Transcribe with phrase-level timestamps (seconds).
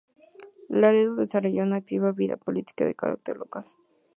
[0.69, 3.67] Laredo desarrolló una activa vida política de carácter local.